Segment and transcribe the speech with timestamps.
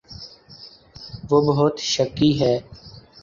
[1.29, 2.55] وہ بہت شکی ہے